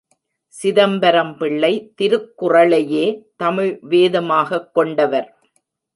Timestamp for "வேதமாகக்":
3.81-4.73